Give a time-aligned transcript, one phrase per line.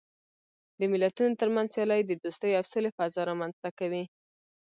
[0.79, 4.03] د ملتونو ترمنځ سیالۍ د دوستۍ او سولې فضا رامنځته کوي.